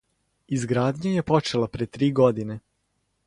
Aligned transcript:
Изградња 0.59 1.11
је 1.15 1.25
почела 1.31 1.69
пре 1.77 1.89
три 1.97 2.09
године. 2.21 2.57